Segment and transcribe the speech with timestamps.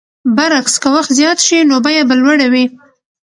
[0.35, 2.65] برعکس که وخت زیات شي نو بیه به لوړه وي.